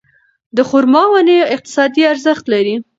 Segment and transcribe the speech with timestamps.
[0.55, 2.75] د خورما ونې اقتصادي ارزښت لري.